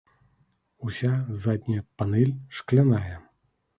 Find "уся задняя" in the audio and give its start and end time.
0.87-1.85